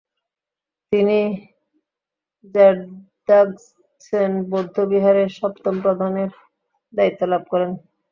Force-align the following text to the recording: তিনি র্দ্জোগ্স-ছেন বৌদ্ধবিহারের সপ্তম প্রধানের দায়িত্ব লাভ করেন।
তিনি 0.91 1.19
র্দ্জোগ্স-ছেন 2.55 4.31
বৌদ্ধবিহারের 4.49 5.29
সপ্তম 5.39 5.75
প্রধানের 5.83 6.31
দায়িত্ব 6.93 7.21
লাভ 7.31 7.43
করেন। 7.51 7.71